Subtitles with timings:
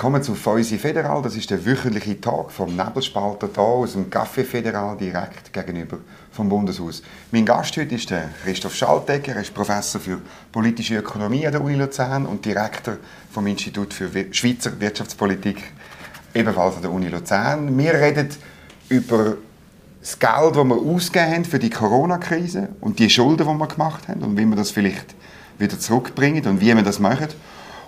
[0.00, 1.20] Willkommen zu Feusi Federal.
[1.20, 5.98] Das ist der wöchentliche Tag vom Nebelspalter hier aus dem Café Federal direkt gegenüber
[6.32, 7.02] vom Bundeshaus.
[7.30, 8.10] Mein Gast heute ist
[8.42, 9.34] Christoph Schaltegger.
[9.34, 12.96] Er ist Professor für politische Ökonomie an der Uni Luzern und Direktor
[13.30, 15.62] vom Institut für Schweizer Wirtschaftspolitik
[16.32, 17.76] ebenfalls an der Uni Luzern.
[17.76, 18.30] Wir reden
[18.88, 19.36] über
[20.00, 24.08] das Geld, das wir ausgegeben haben für die Corona-Krise und die Schulden, die wir gemacht
[24.08, 25.14] haben und wie wir das vielleicht
[25.58, 27.28] wieder zurückbringen und wie wir das machen.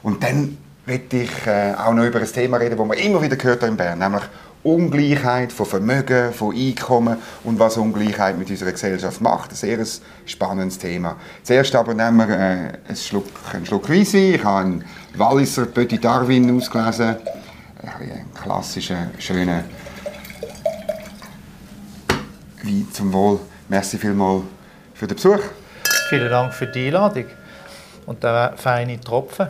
[0.03, 3.37] Und dann möchte ich äh, auch noch über ein Thema reden, das man immer wieder
[3.37, 4.23] gehört in Bern, nämlich
[4.63, 9.51] Ungleichheit von Vermögen, von Einkommen und was Ungleichheit mit unserer Gesellschaft macht.
[9.51, 9.85] Ein sehr
[10.25, 11.17] spannendes Thema.
[11.43, 12.39] Zuerst aber nehmen wir äh,
[12.87, 14.35] einen Schluck, einen Schluck Weisswein.
[14.35, 14.85] Ich habe einen
[15.17, 17.17] Walliser Petit Darwin ausgelesen.
[17.83, 19.65] Einen klassischen, schönen
[22.63, 23.41] Wein zum Wohl.
[23.69, 24.45] Merci vielmals
[24.95, 25.41] für den Besuch.
[26.09, 27.25] Vielen Dank für die Einladung
[28.07, 29.49] und den feinen Tropfen.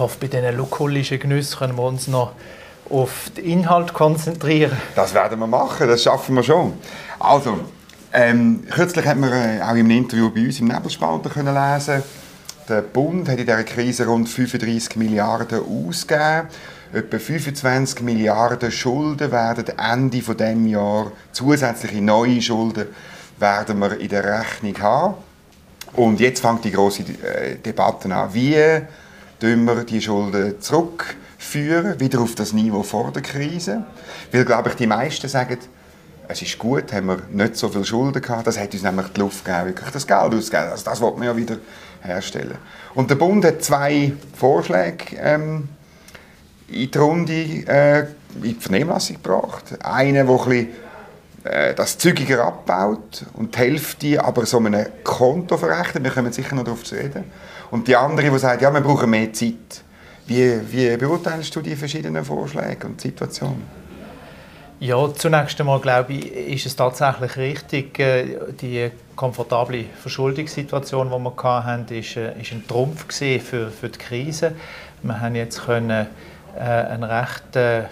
[0.00, 2.32] Hoffe, bei diesen lokalischen Genüssen können wir uns noch
[2.88, 4.76] auf den Inhalt konzentrieren.
[4.96, 6.72] Das werden wir machen, das schaffen wir schon.
[7.18, 7.60] Also,
[8.12, 12.02] ähm, kürzlich hat man äh, auch im Interview bei uns im Nebelspalter können lesen,
[12.68, 16.48] der Bund hat in dieser Krise rund 35 Milliarden ausgegeben.
[16.92, 22.86] Etwa 25 Milliarden Schulden werden Ende dieses Jahr, zusätzliche neue Schulden,
[23.38, 25.14] werden wir in der Rechnung haben.
[25.94, 28.32] Und jetzt fängt die große äh, Debatte an.
[28.34, 28.54] Wie
[29.40, 33.84] tun wir die Schulden zurückführen, wieder auf das Niveau vor der Krise?
[34.32, 35.58] Weil, glaube ich, die meisten sagen,
[36.28, 38.46] es ist gut, haben wir nicht so viel Schulden gehabt.
[38.46, 40.68] Das hat uns nämlich die Luft gegeben, wirklich das Geld auszugeben.
[40.70, 41.56] Also das wollen wir ja wieder
[42.02, 42.56] herstellen.
[42.94, 45.68] Und der Bund hat zwei Vorschläge ähm,
[46.68, 48.00] in die Runde, äh,
[48.36, 49.64] in die Vernehmlassung gebracht.
[49.82, 50.68] Einen, der ein
[51.42, 56.04] äh, das zügiger abbaut und die Hälfte aber so einem Konto verrechnet.
[56.04, 57.24] Wir kommen sicher noch darauf zu reden.
[57.70, 59.84] Und die andere, die sagt, ja, wir brauchen mehr Zeit.
[60.26, 63.62] Wie, wie beurteilst du die verschiedenen Vorschläge und Situationen?
[64.80, 71.64] Ja, zunächst einmal glaube ich, ist es tatsächlich richtig, äh, die komfortable Verschuldungssituation, die wir
[71.64, 74.52] hatten, äh, ist ein Trumpf für, für die Krise.
[75.02, 76.06] Wir haben jetzt können
[76.58, 77.88] eine rechte,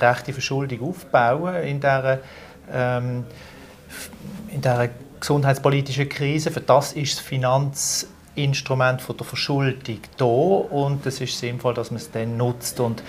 [0.00, 2.20] rechte Verschuldung aufbauen in dieser
[2.72, 3.24] ähm,
[4.48, 4.88] in dieser
[5.20, 6.50] gesundheitspolitischen Krise.
[6.50, 11.98] Für das ist das Finanzinstrument von der Verschuldung da und es ist sinnvoll, dass man
[11.98, 12.80] es dann nutzt.
[12.80, 13.02] Und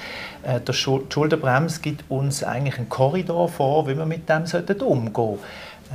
[0.44, 4.44] äh, die Schuldenbremse gibt uns eigentlich einen Korridor vor, wie wir mit dem
[4.82, 5.40] umgehen sollten.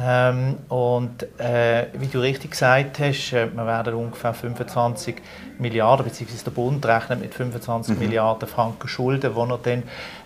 [0.00, 5.16] Ähm, und äh, wie du richtig gesagt hast, äh, wir werden ungefähr 25
[5.58, 8.00] Milliarden, beziehungsweise der Bund rechnet mit 25 mhm.
[8.00, 9.82] Milliarden Franken Schulden, die er dann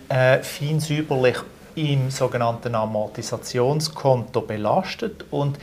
[0.09, 1.37] äh, fein säuberlich
[1.75, 5.57] im sogenannten Amortisationskonto belastet und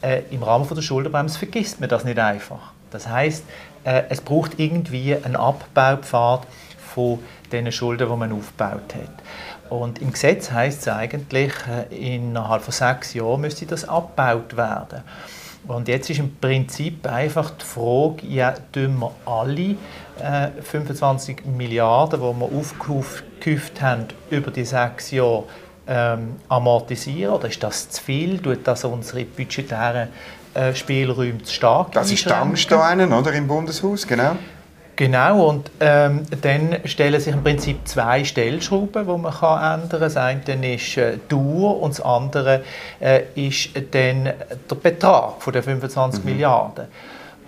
[0.00, 2.75] äh, im Rahmen von der Schuldenbremse vergisst man das nicht einfach.
[2.90, 3.44] Das heißt,
[3.84, 6.46] äh, es braucht irgendwie einen Abbaupfad
[6.94, 7.20] von
[7.52, 9.70] den Schulden, die man aufgebaut hat.
[9.70, 11.52] Und im Gesetz heißt es eigentlich,
[11.90, 15.02] äh, innerhalb von sechs Jahren müsste das abgebaut werden.
[15.66, 19.76] Und jetzt ist im Prinzip einfach die Frage, ja, tun wir alle
[20.20, 25.44] äh, 25 Milliarden, die wir aufgehäuft haben über die sechs Jahre,
[25.88, 27.34] ähm, amortisieren?
[27.34, 28.38] Oder ist das zu viel?
[28.38, 30.10] Tut das unsere budgetären äh,
[30.74, 34.36] Spielräume zu stark Das ist die Angst da einen, oder, im Bundeshaus, genau.
[34.96, 40.00] Genau, und ähm, dann stellen sich im Prinzip zwei Stellschrauben, die man kann ändern kann.
[40.00, 42.62] Das eine ist äh, Dauer und das andere
[42.98, 46.30] äh, ist dann der Betrag von den 25 mhm.
[46.30, 46.86] Milliarden.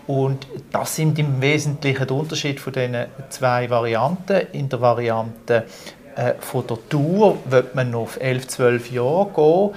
[0.07, 4.47] Und das sind im Wesentlichen der Unterschied von diesen zwei Varianten.
[4.53, 5.65] In der Variante
[6.17, 9.71] äh, von der Tour wird man auf 11, 12 Jahre gehen.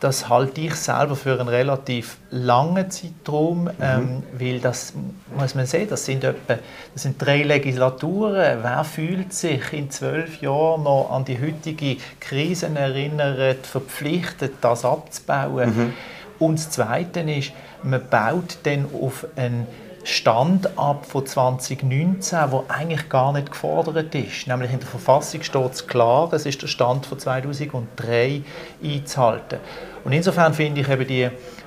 [0.00, 3.70] Das halte ich selber für einen relativ langen Zeitraum, mhm.
[3.80, 4.92] ähm, weil das
[5.36, 6.58] muss man sehen, das sind, etwa,
[6.92, 8.58] das sind drei Legislaturen.
[8.62, 15.76] Wer fühlt sich in zwölf Jahren noch an die heutige Krisen erinnert, verpflichtet, das abzubauen?
[15.76, 15.92] Mhm.
[16.38, 17.52] Und das Zweite ist,
[17.82, 19.66] man baut dann auf einen
[20.04, 24.46] Stand ab von 2019, wo eigentlich gar nicht gefordert ist.
[24.46, 28.42] Nämlich in der Verfassung steht es klar, es ist der Stand von 2003
[28.82, 29.58] einzuhalten.
[30.04, 31.22] Und insofern finde ich eben die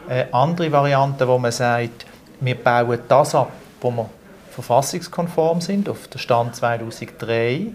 [0.07, 2.05] äh, andere Variante, wo man sagt,
[2.39, 3.51] wir bauen das ab,
[3.81, 4.09] wo wir
[4.51, 7.67] verfassungskonform sind, auf den Stand 2003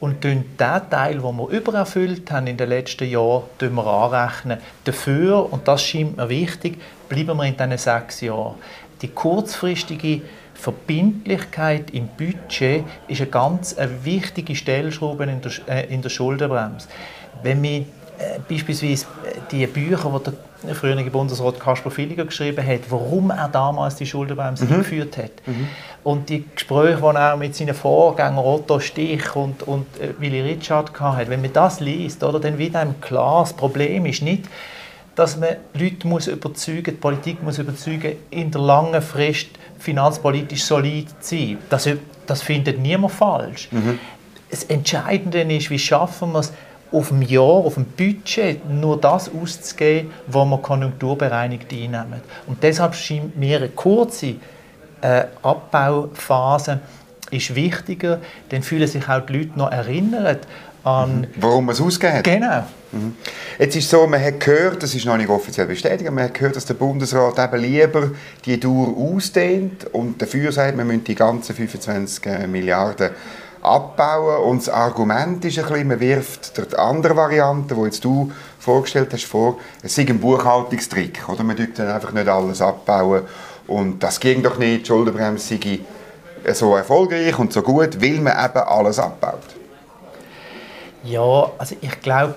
[0.00, 4.58] und den Teil, den wir übererfüllt haben in den letzten Jahren, wir anrechnen.
[4.84, 8.56] Dafür, und das scheint mir wichtig, bleiben wir in diesen sechs Jahren
[9.02, 10.22] die kurzfristige
[10.54, 16.86] Verbindlichkeit im Budget ist eine ganz eine wichtige Stellschraube in der, äh, in der Schuldenbremse.
[17.42, 17.84] Wenn wir äh,
[18.48, 19.06] beispielsweise
[19.50, 20.30] die Bücher, die
[20.66, 24.72] der frühere Bundesrat Kaspar Villiger geschrieben hat, warum er damals die Schuldenbremse mhm.
[24.72, 25.30] eingeführt hat.
[25.46, 25.68] Mhm.
[26.04, 30.98] Und die Gespräche, die er mit seinen Vorgängern Otto Stich und, und äh, Willy Richard
[31.00, 34.44] hatte, wenn man das liest, oder, dann wird einem klar, das Problem ist nicht,
[35.14, 39.48] dass man Leute muss überzeugen, die Politik muss überzeugen, in der langen Frist
[39.78, 41.58] finanzpolitisch solid zu sein.
[41.68, 41.88] Das,
[42.26, 43.68] das findet niemand falsch.
[43.70, 43.98] Mhm.
[44.50, 46.52] Das Entscheidende ist, wie schaffen wir es,
[46.92, 52.20] auf dem Jahr, auf dem Budget nur das auszugeben, was wir konjunkturbereinigt einnehmen.
[52.46, 54.34] Und deshalb scheint mir eine kurze
[55.00, 56.80] äh, Abbauphase
[57.30, 58.18] ist wichtiger,
[58.48, 60.46] dann fühlen sich auch die Leute noch erinnert
[60.84, 61.26] an...
[61.36, 62.24] Warum man es ausgegeben hat.
[62.24, 62.64] Genau.
[62.92, 63.16] Mhm.
[63.58, 66.56] Jetzt ist so, man hat gehört, das ist noch nicht offiziell bestätigt, man hat gehört,
[66.56, 68.10] dass der Bundesrat eben lieber
[68.44, 73.10] die Dauer ausdehnt und dafür sagt, man müsse die ganzen 25 äh, Milliarden
[73.62, 74.44] abbauen.
[74.44, 79.12] Und das Argument ist ein bisschen, man wirft der andere Variante, die jetzt du vorgestellt
[79.12, 81.28] hast, vor, es sei ein Buchhaltungstrick.
[81.28, 81.44] Oder?
[81.44, 83.22] Man tut dann einfach nicht alles abbauen.
[83.66, 85.80] Und das ging doch nicht, die Schuldenbremse sei
[86.54, 89.59] so erfolgreich und so gut, weil man eben alles abbaut.
[91.04, 92.34] Ja, also ich glaube,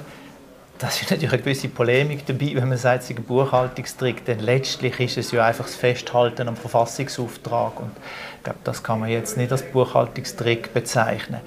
[0.79, 4.39] das ist natürlich eine gewisse Polemik dabei, wenn man sagt, es ist ein Buchhaltungstrick, denn
[4.39, 7.91] letztlich ist es ja einfach das Festhalten am Verfassungsauftrag und
[8.37, 11.41] ich glaube, das kann man jetzt nicht als Buchhaltungstrick bezeichnen.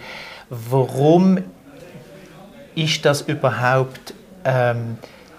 [0.48, 1.38] Warum
[2.74, 4.14] ist das überhaupt
[4.44, 4.98] ähm,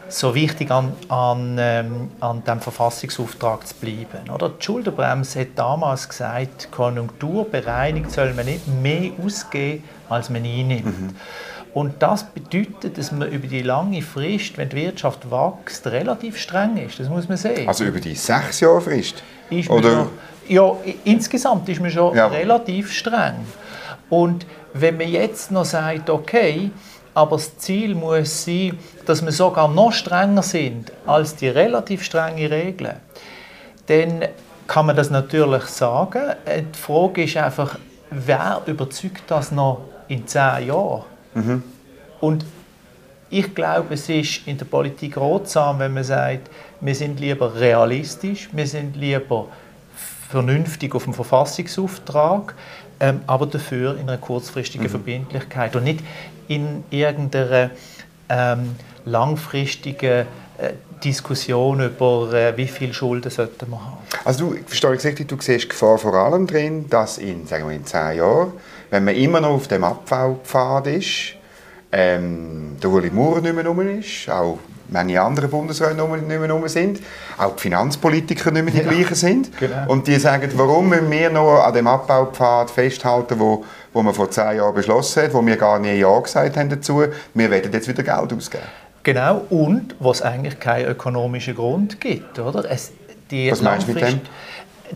[0.10, 4.30] so wichtig an, an, ähm, an dem Verfassungsauftrag zu bleiben?
[4.34, 4.50] Oder?
[4.50, 10.86] Die Schuldenbremse hat damals gesagt, konjunkturbereinigt soll man nicht mehr ausgeben, als man einnimmt.
[10.86, 11.16] Mhm.
[11.74, 16.78] Und das bedeutet, dass man über die lange Frist, wenn die Wirtschaft wächst, relativ streng
[16.78, 17.00] ist.
[17.00, 17.68] Das muss man sehen.
[17.68, 19.24] Also über die sechs Jahre Frist?
[19.50, 20.08] Ist Oder?
[20.48, 22.28] ja, insgesamt ist man schon ja.
[22.28, 23.36] relativ streng.
[24.10, 26.72] Und wenn man jetzt noch sagt, okay,
[27.14, 32.48] aber das Ziel muss sein, dass wir sogar noch strenger sind als die relativ strengen
[32.48, 32.98] Regeln,
[33.88, 34.26] dann
[34.68, 36.36] kann man das natürlich sagen.
[36.46, 37.80] Die Frage ist einfach,
[38.12, 41.04] wer überzeugt das noch in zehn Jahren?
[41.38, 41.64] Mhm.
[42.20, 42.46] Und
[43.30, 46.50] ich glaube, es ist in der Politik ratsam, wenn man sagt,
[46.80, 49.48] wir sind lieber realistisch, wir sind lieber
[50.30, 52.54] vernünftig auf dem Verfassungsauftrag,
[53.00, 54.92] ähm, aber dafür in einer kurzfristigen mhm.
[54.92, 56.00] Verbindlichkeit und nicht
[56.48, 57.72] in irgendeiner
[58.30, 58.76] ähm,
[59.06, 60.26] langfristigen
[60.58, 60.74] äh,
[61.04, 63.98] Diskussion über, äh, wie viel Schulden sollten wir haben.
[64.26, 67.76] Also du, verstehe ich richtig, du siehst Gefahr vor allem drin, dass in, sagen wir,
[67.76, 68.54] in zehn Jahren,
[68.90, 71.34] wenn man immer noch auf dem Abbaupfad ist,
[71.92, 76.68] ähm, der Uli Maurer nicht mehr rum ist, auch manche andere Bundesräte nicht mehr rum
[76.68, 77.02] sind,
[77.38, 79.58] auch die Finanzpolitiker nicht mehr die ja, gleichen sind.
[79.58, 79.86] Genau.
[79.88, 84.30] Und die sagen, warum müssen wir noch an dem Abbaupfad festhalten, wo, wo man vor
[84.30, 87.88] zehn Jahren beschlossen hat, wo wir gar nie Ja gesagt haben dazu, wir werden jetzt
[87.88, 88.64] wieder Geld ausgeben.
[89.04, 92.40] Genau, und was eigentlich keinen ökonomischen Grund gibt.
[92.40, 92.70] Oder?
[92.70, 92.92] Es,
[93.32, 94.20] die was meinst du mit dem?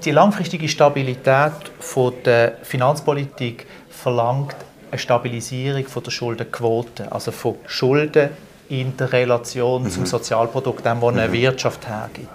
[0.04, 3.68] Die langfristige Stabilität von der Finanzpolitik
[4.02, 4.56] verlangt
[4.90, 8.30] eine Stabilisierung von der Schuldenquote, also von Schulden
[8.68, 9.90] in der Relation mhm.
[9.90, 11.34] zum Sozialprodukt, dem, was eine mhm.
[11.34, 12.30] Wirtschaft hergibt.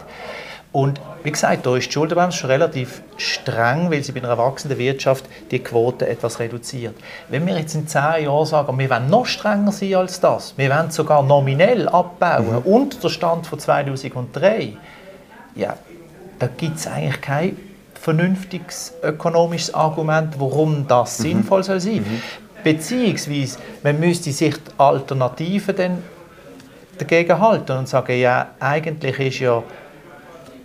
[0.73, 4.79] Und wie gesagt, da ist die Schuldenbremse schon relativ streng, weil sie bei einer wachsenden
[4.79, 6.95] Wirtschaft die Quote etwas reduziert.
[7.31, 10.69] Wenn wir jetzt in zehn Jahren sagen, wir wollen noch strenger sein als das, wir
[10.71, 12.71] wollen sogar nominell abbauen, mhm.
[12.71, 14.75] unter der Stand von 2003,
[15.55, 15.77] ja,
[16.39, 17.57] da gibt es eigentlich kein
[18.01, 21.23] vernünftiges ökonomisches Argument, warum das mhm.
[21.23, 21.97] sinnvoll soll sein.
[21.97, 22.23] Mhm.
[22.63, 26.03] Beziehungsweise, man müsste sich die Alternativen dann
[26.99, 29.63] dagegen halten und sagen, ja, eigentlich ist ja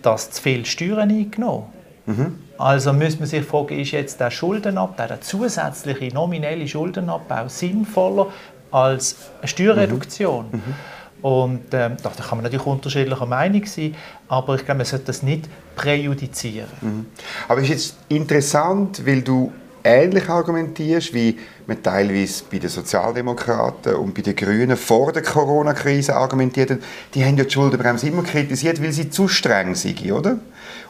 [0.02, 1.66] das zu viel Steuern eingenommen.
[2.06, 2.38] Mhm.
[2.58, 8.28] Also müsste man sich fragen, ist jetzt der Schuldenabbau, der zusätzliche nominelle Schuldenabbau sinnvoller
[8.70, 10.46] als eine Steuerreduktion?
[10.50, 10.58] Mhm.
[10.58, 10.74] Mhm.
[11.22, 13.94] Und ähm, da kann man natürlich unterschiedlicher Meinung sein,
[14.28, 16.68] aber ich glaube, man sollte das nicht präjudizieren.
[16.80, 17.06] Mhm.
[17.48, 19.52] Aber es ist jetzt interessant, weil du
[19.84, 26.14] ähnlich argumentierst, wie man teilweise bei den Sozialdemokraten und bei den Grünen vor der Corona-Krise
[26.14, 26.78] argumentiert hat.
[27.14, 30.38] Die haben ja die Schuldenbremse immer kritisiert, weil sie zu streng sei, oder?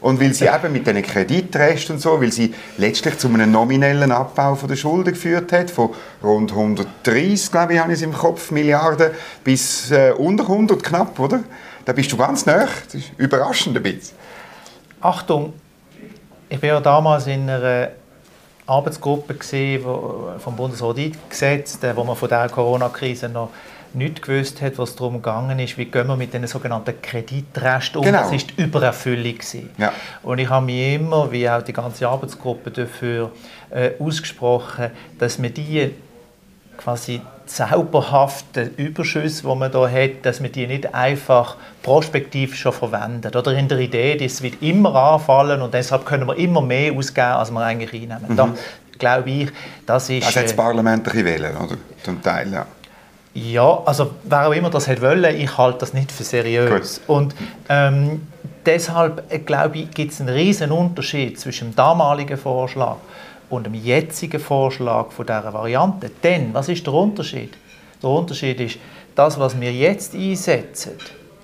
[0.01, 4.11] Und weil sie eben mit diesen Kreditresten und so, weil sie letztlich zu einem nominellen
[4.11, 5.91] Abbau von der Schulden geführt hat, von
[6.23, 9.13] rund 130, glaube ich, habe ich es im Kopf, Milliarden,
[9.45, 11.41] bis äh, unter 100 knapp, oder?
[11.85, 12.67] Da bist du ganz nah.
[12.85, 14.17] Das ist überraschend ein bisschen.
[15.01, 15.53] Achtung,
[16.49, 17.91] ich war ja damals in einer
[18.73, 19.83] Arbeitsgruppe gesehen,
[20.39, 23.51] vom Bundesrat eingesetzt, wo man von der Corona-Krise noch
[23.95, 28.05] nicht gewusst hat, was darum gegangen ist, wie gehen wir mit den sogenannten Kreditresten um.
[28.05, 28.21] Genau.
[28.21, 29.39] Das war die Übererfüllung.
[29.77, 29.93] Ja.
[30.23, 33.31] Und ich habe mich immer, wie auch die ganze Arbeitsgruppe, dafür
[33.71, 35.91] äh, ausgesprochen, dass man die
[36.77, 43.35] quasi zauberhaften Überschüsse, die man da hat, dass man die nicht einfach prospektiv schon verwendet.
[43.37, 47.27] Oder in der Idee, das wird immer anfallen und deshalb können wir immer mehr ausgeben,
[47.27, 48.33] als wir eigentlich einnehmen.
[48.33, 48.37] Mhm.
[48.37, 48.49] Da
[48.99, 49.51] glaube ich,
[49.85, 50.27] das ist...
[50.27, 51.77] Das hat das Parlament ein wählen, oder?
[52.03, 52.67] Zum Teil, ja.
[53.35, 57.01] Ja, also wer auch immer das hätte wollen, ich halte das nicht für seriös.
[57.07, 57.17] Gut.
[57.17, 57.35] Und
[57.69, 58.27] ähm,
[58.67, 62.97] deshalb, äh, glaube ich, gibt es einen riesen Unterschied zwischen dem damaligen Vorschlag
[63.53, 66.11] und dem jetzigen Vorschlag von dieser Variante.
[66.23, 67.53] Denn, was ist der Unterschied?
[68.03, 68.79] Der Unterschied ist,
[69.15, 70.93] das, was wir jetzt einsetzen,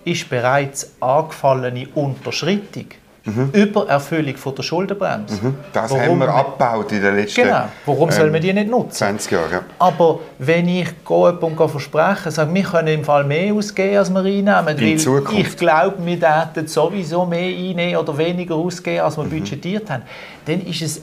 [0.05, 2.87] ist bereits angefallene Unterschreitung
[3.25, 3.50] mhm.
[3.53, 5.35] Übererfüllung von der Schuldenbremse.
[5.43, 5.55] Mhm.
[5.73, 7.65] Das Warum haben wir abgebaut in den letzten Genau.
[7.85, 8.93] Warum ähm, soll man die nicht nutzen?
[8.93, 9.53] 20 Jahre.
[9.53, 9.62] Ja.
[9.79, 14.79] Aber wenn ich jemandem versprechen sage, wir können im Fall mehr ausgeben, als wir einnehmen,
[14.79, 15.38] in Zukunft.
[15.38, 19.31] ich glaube, wir werden sowieso mehr einnehmen oder weniger ausgeben, als wir mhm.
[19.31, 20.05] budgetiert haben,
[20.47, 21.03] dann ist es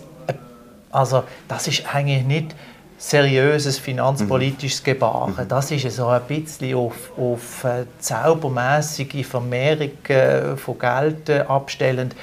[0.96, 2.56] also das ist eigentlich nicht
[2.98, 4.86] seriöses finanzpolitisches mhm.
[4.86, 5.34] Gebaren.
[5.38, 5.48] Mhm.
[5.48, 12.16] Das ist so ein bisschen auf, auf äh, zaubermäßige Vermehrung äh, von Geld äh, abstellend.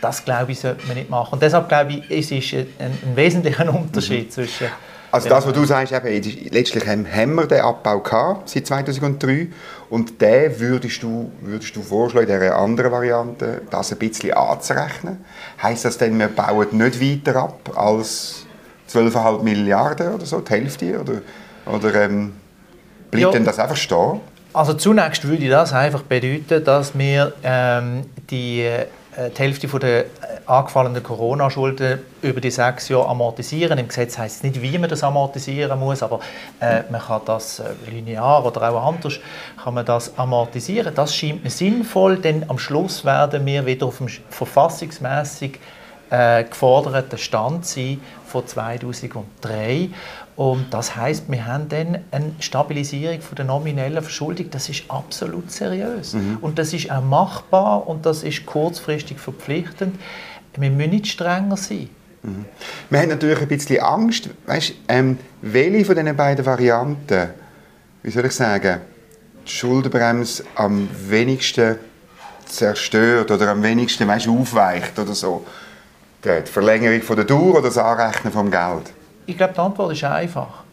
[0.00, 1.34] Das glaube ich, sollte man nicht machen.
[1.34, 4.30] Und deshalb glaube ich, es ist ein, ein wesentlicher Unterschied mhm.
[4.30, 4.68] zwischen
[5.12, 9.48] also das, was du sagst, eben, letztlich haben wir den Abbau gehabt, seit 2003
[9.90, 15.22] und den würdest du, würdest du vorschlagen, in dieser anderen Variante, das ein bisschen anzurechnen.
[15.62, 18.46] Heißt das denn, wir bauen nicht weiter ab als
[18.90, 20.98] 12,5 Milliarden oder so, die Hälfte?
[20.98, 21.20] Oder,
[21.66, 22.32] oder ähm,
[23.10, 23.30] bleibt ja.
[23.32, 24.20] denn das einfach stehen?
[24.54, 28.66] Also zunächst würde das einfach bedeuten, dass wir ähm, die
[29.16, 30.04] äh, die Hälfte der äh,
[30.46, 33.78] angefallenen Corona-Schulden über die sechs Jahre amortisieren.
[33.78, 36.20] Im Gesetz heißt es nicht, wie man das amortisieren muss, aber
[36.60, 39.18] äh, man kann das äh, linear oder auch anders
[39.62, 40.94] kann man das amortisieren.
[40.94, 45.58] Das scheint mir sinnvoll, denn am Schluss werden wir wieder auf dem verfassungsmäßig
[46.10, 49.88] äh, geforderten Stand sein von 2003
[50.34, 54.50] und das heißt, wir haben dann eine Stabilisierung von der nominellen Verschuldung.
[54.50, 56.14] Das ist absolut seriös.
[56.14, 56.38] Mhm.
[56.40, 59.98] Und das ist auch machbar und das ist kurzfristig verpflichtend.
[60.56, 61.90] Wir müssen nicht strenger sein.
[62.22, 62.46] Mhm.
[62.88, 64.30] Wir haben natürlich ein bisschen Angst.
[64.46, 67.28] Weißt, ähm, welche von diesen beiden Varianten,
[68.02, 68.80] wie soll ich sagen,
[69.46, 71.76] die Schuldenbremse am wenigsten
[72.46, 75.44] zerstört oder am wenigsten weißt, aufweicht oder so?
[76.24, 78.92] Die Verlängerung von der Dauer oder das Anrechnen vom Geld?
[79.26, 80.64] Ich glaube, die Antwort ist einfach.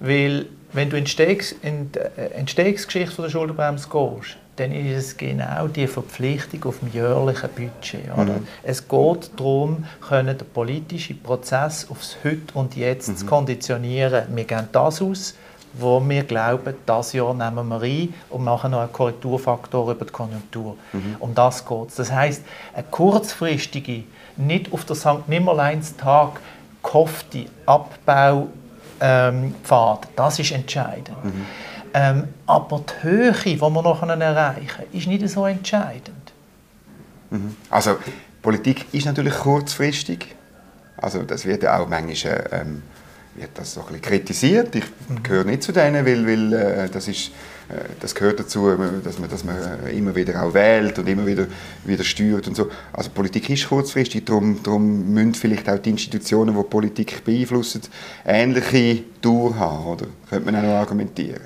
[0.00, 5.86] Weil, wenn du in die äh, Entstehungsgeschichte der Schuldenbremse gehst, dann ist es genau die
[5.86, 8.16] Verpflichtung auf dem jährlichen Budget.
[8.16, 8.46] Mhm.
[8.62, 13.16] Es geht darum, können den politischen Prozess aufs Heute und Jetzt mhm.
[13.16, 14.24] zu konditionieren.
[14.34, 15.34] Wir gehen das aus,
[15.74, 20.12] wo wir glauben, das Jahr nehmen wir ein und machen noch einen Korrekturfaktor über die
[20.12, 20.76] Konjunktur.
[20.92, 21.16] Mhm.
[21.18, 21.96] Um das geht es.
[21.96, 24.04] Das heisst, eine kurzfristige,
[24.36, 25.28] nicht auf der St.
[25.28, 26.40] Nimmerleins-Tag
[26.86, 28.48] gehoffte Abbaupfad,
[29.00, 29.54] ähm,
[30.16, 31.24] das ist entscheidend.
[31.24, 31.46] Mhm.
[31.92, 36.32] Ähm, aber die Höhe, die wir noch erreichen können, ist nicht so entscheidend.
[37.30, 37.56] Mhm.
[37.70, 37.96] Also
[38.42, 40.34] Politik ist natürlich kurzfristig.
[40.96, 42.82] Also das wird ja auch manchmal ähm,
[43.34, 44.74] wird das so ein bisschen kritisiert.
[44.74, 45.22] Ich mhm.
[45.22, 47.30] gehöre nicht zu denen, weil, weil äh, das ist
[48.00, 51.26] das gehört dazu, äh, dass man, dass man äh, immer wieder auch wählt und immer
[51.26, 51.46] wieder,
[51.84, 52.68] wieder steuert und so.
[52.92, 57.82] Also Politik ist kurzfristig, darum, darum müssen vielleicht auch die Institutionen, die Politik beeinflussen,
[58.24, 60.06] ähnliche Dauer haben, oder?
[60.28, 61.40] Könnte man auch noch argumentieren.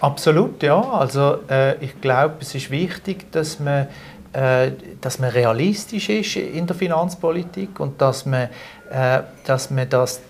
[0.00, 0.80] Absolut, ja.
[0.80, 3.88] Also äh, ich glaube, es ist wichtig, dass man
[4.34, 8.48] äh, dass man realistisch ist in der Finanzpolitik und dass man,
[8.90, 10.20] äh, dass man das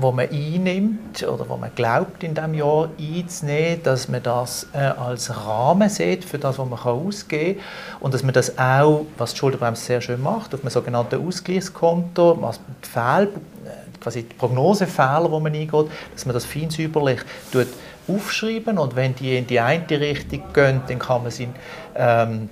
[0.00, 4.78] wo man einnimmt oder wo man glaubt in diesem Jahr einzunehmen, dass man das äh,
[4.78, 7.98] als Rahmen sieht für das, was man kann ausgeben kann.
[8.00, 12.38] Und dass man das auch, was die Schuldenbremse sehr schön macht, auf einem sogenannten Ausgleichskonto,
[12.40, 17.20] was die, Fehl, äh, quasi die Prognosefehler, die man eingeht, dass man das fein säuberlich
[18.06, 18.78] aufschreiben.
[18.78, 21.48] Und wenn die in die eine Richtung gehen, dann kann man sie
[21.96, 22.50] ähm,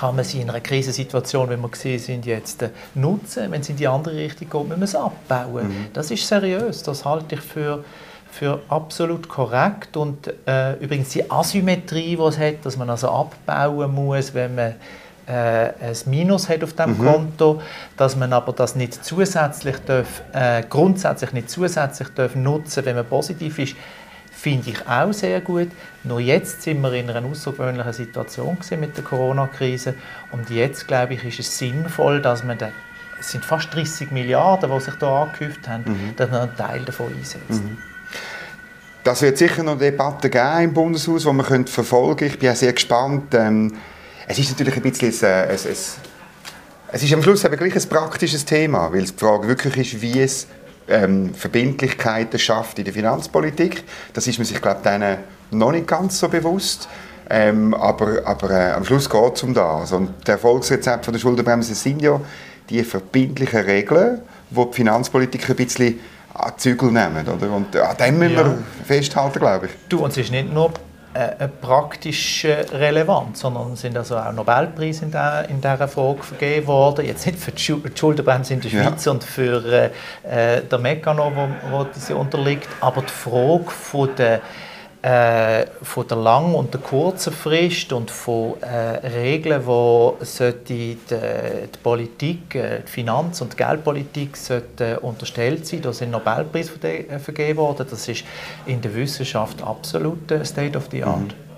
[0.00, 3.50] kann man sie in einer Krisensituation, wie wir gesehen sind, jetzt äh, nutzen.
[3.50, 5.68] Wenn es in die andere Richtung geht, müssen wir es abbauen.
[5.68, 5.86] Mhm.
[5.92, 7.84] Das ist seriös, das halte ich für,
[8.30, 9.98] für absolut korrekt.
[9.98, 14.74] Und äh, übrigens die Asymmetrie, die es hat, dass man also abbauen muss, wenn man
[15.26, 17.04] äh, ein Minus hat auf dem mhm.
[17.04, 17.60] Konto,
[17.98, 23.04] dass man aber das nicht zusätzlich darf, äh, grundsätzlich nicht zusätzlich darf nutzen, wenn man
[23.06, 23.76] positiv ist,
[24.40, 25.68] finde ich auch sehr gut.
[26.02, 29.94] Nur jetzt sind wir in einer außergewöhnlichen Situation mit der Corona-Krise
[30.32, 32.70] und jetzt, glaube ich, ist es sinnvoll, dass man den,
[33.18, 36.16] es sind fast 30 Milliarden, die sich da angehäuft haben, mhm.
[36.16, 37.62] dass man einen Teil davon einsetzt.
[37.62, 37.76] Mhm.
[39.04, 42.34] Das wird sicher noch Debatten geben im Bundeshaus, die man verfolgen könnte.
[42.34, 43.34] Ich bin auch sehr gespannt.
[43.34, 43.74] Ähm,
[44.26, 45.76] es ist natürlich ein bisschen ein, ein, ein,
[46.92, 50.20] es ist am Schluss eben gleich ein praktisches Thema, weil die Frage wirklich ist, wie
[50.20, 50.46] es
[50.90, 53.84] ähm, Verbindlichkeiten schafft in der Finanzpolitik.
[54.12, 56.88] Das ist man sich, glaube ich, noch nicht ganz so bewusst.
[57.32, 59.92] Ähm, aber aber äh, am Schluss geht es um das.
[59.92, 62.20] Und das Erfolgsrezept von der Schuldenbremse sind ja
[62.68, 64.20] die verbindlichen Regeln,
[64.50, 66.00] die die Finanzpolitiker ein bisschen
[66.34, 67.26] an die Zügel nehmen.
[67.26, 67.52] Oder?
[67.52, 68.44] Und an dem müssen ja.
[68.44, 69.72] wir festhalten, glaube ich.
[69.88, 70.72] Du, und es ist nicht nur
[71.12, 77.04] eine praktische Relevanz, sondern sind also auch Nobelpreise in, der, in dieser Frage vergeben worden.
[77.04, 79.12] Jetzt nicht für die Schuldenbremse in der Schweiz ja.
[79.12, 79.90] und für
[80.22, 84.40] äh, den Mechanismus, wo, wo diese unterliegt, aber die Frage von der
[85.02, 90.18] äh, von der langen und der kurzen Frist und von äh, Regeln, wo
[90.68, 95.80] die, die Politik, äh, die Finanz- und die Geldpolitik sollte unterstellt sein.
[95.82, 97.86] Da sind Nobelpreise äh, vergeben worden.
[97.88, 98.24] Das ist
[98.66, 101.20] in der Wissenschaft absolut State of the Art.
[101.20, 101.50] Mhm.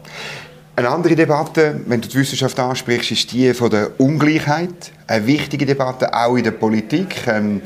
[0.74, 4.92] Eine andere Debatte, wenn du die Wissenschaft ansprichst, ist die von der Ungleichheit.
[5.06, 7.26] Eine wichtige Debatte auch in der Politik.
[7.26, 7.60] Ähm,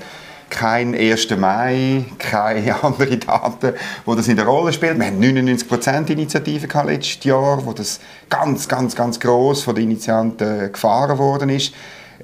[0.50, 1.30] kein 1.
[1.36, 3.72] Mai, keine anderen Daten,
[4.04, 4.98] wo das in der Rolle spielt.
[4.98, 10.72] Wir haben 99% Initiativen letztes Jahr, wo das ganz, ganz, ganz groß von den Initianten
[10.72, 11.72] gefahren worden ist.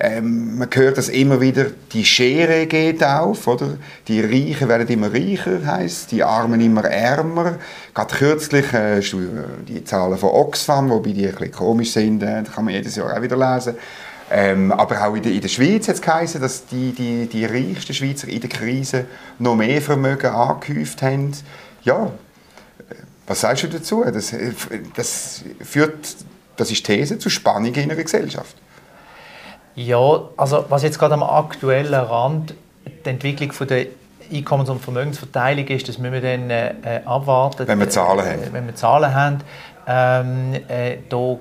[0.00, 3.76] Ähm, man hört das immer wieder, die Schere geht auf, oder?
[4.08, 7.58] Die Reichen werden immer reicher, heißt, die Armen immer ärmer.
[7.94, 9.00] Gerade kürzlich äh,
[9.68, 13.16] die Zahlen von Oxfam, wobei die ein bisschen komisch sind, äh, kann man jedes Jahr
[13.16, 13.76] auch wieder lesen.
[14.34, 17.44] Ähm, aber auch in der, in der Schweiz hat es geheißen, dass die, die, die
[17.44, 19.04] reichsten Schweizer in der Krise
[19.38, 21.32] noch mehr Vermögen angehäuft haben.
[21.82, 22.10] Ja,
[23.26, 24.02] was sagst du dazu?
[24.04, 24.34] Das,
[24.96, 26.16] das führt,
[26.56, 28.56] das ist These, zu Spannungen in einer Gesellschaft.
[29.74, 32.54] Ja, also was jetzt gerade am aktuellen Rand
[33.04, 33.86] die Entwicklung von der
[34.32, 37.68] Einkommens- und Vermögensverteilung ist, das müssen wir dann äh, abwarten.
[37.68, 38.42] Wenn wir Zahlen haben.
[38.42, 39.38] Äh, wenn wir Zahlen haben.
[39.86, 41.36] Ähm, äh, da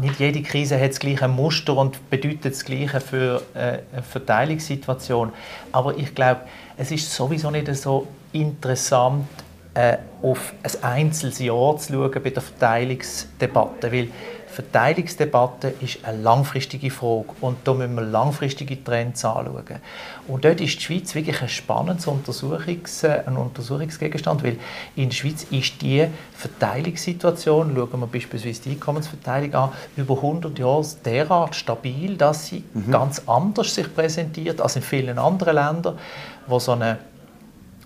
[0.00, 5.32] nicht jede Krise hat das gleiche Muster und bedeutet das Gleiche für äh, eine Verteilungssituation.
[5.72, 6.42] Aber ich glaube,
[6.76, 9.26] es ist sowieso nicht so interessant,
[9.74, 14.08] äh, auf ein einzelnes Jahr zu schauen bei der Verteilungsdebatte, weil
[14.56, 19.80] Verteilungsdebatte ist eine langfristige Frage und da müssen wir langfristige Trends anschauen.
[20.28, 24.56] Und dort ist die Schweiz wirklich ein spannendes Untersuchungs, ein Untersuchungsgegenstand, weil
[24.94, 30.86] in der Schweiz ist die Verteilungssituation, schauen wir beispielsweise die Einkommensverteilung an, über 100 Jahre
[31.04, 32.90] derart stabil, dass sie mhm.
[32.90, 35.98] ganz anders sich präsentiert als in vielen anderen Ländern,
[36.46, 36.96] wo so eine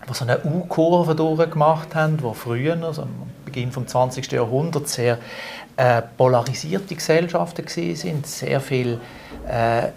[0.09, 3.09] die so eine U-Kurve durchgemacht haben, die früher, also am
[3.50, 4.32] Beginn des 20.
[4.32, 5.18] Jahrhunderts, sehr
[5.76, 9.00] äh, polarisierte Gesellschaften sind, sehr viel
[9.48, 9.88] äh,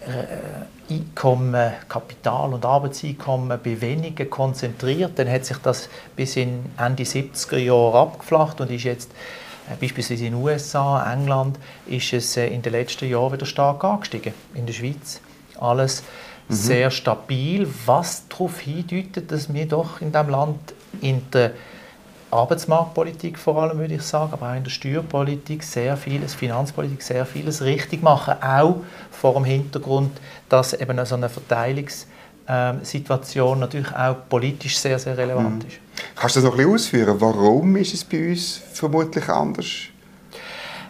[0.89, 5.17] Einkommen, Kapital- und Arbeitseinkommen bei wenigen konzentriert.
[5.17, 9.11] Dann hat sich das bis in Ende 70er Jahre abgeflacht und ist jetzt
[9.69, 13.83] äh, beispielsweise in den USA, England, ist es äh, in den letzten Jahren wieder stark
[13.83, 14.33] angestiegen.
[14.53, 15.21] In der Schweiz
[15.59, 16.03] alles
[16.47, 16.53] mhm.
[16.53, 21.51] sehr stabil, was darauf hindeutet, dass wir doch in diesem Land in der
[22.33, 27.25] Arbeitsmarktpolitik vor allem, würde ich sagen, aber auch in der Steuerpolitik sehr vieles, Finanzpolitik sehr
[27.25, 30.19] vieles richtig machen, auch vor dem Hintergrund,
[30.49, 35.69] dass eben so eine Verteilungssituation natürlich auch politisch sehr, sehr relevant mhm.
[35.69, 35.77] ist.
[36.15, 37.15] Kannst du das noch ein bisschen ausführen?
[37.19, 39.67] Warum ist es bei uns vermutlich anders?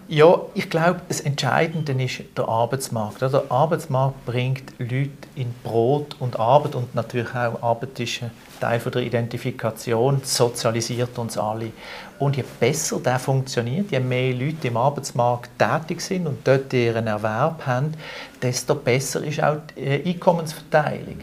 [0.08, 3.22] Ja, ich glaube, das Entscheidende ist der Arbeitsmarkt.
[3.22, 8.22] Der Arbeitsmarkt bringt Leute in Brot und Arbeit und natürlich auch Arbeit ist
[8.64, 11.72] Teil der Identifikation, sozialisiert uns alle.
[12.18, 17.08] Und je besser der funktioniert, je mehr Leute im Arbeitsmarkt tätig sind und dort ihren
[17.08, 17.94] Erwerb haben,
[18.42, 21.18] desto besser ist auch die äh, Einkommensverteilung.